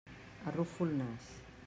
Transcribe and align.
Arrufo 0.51 0.85
el 0.87 0.97
nas. 1.03 1.29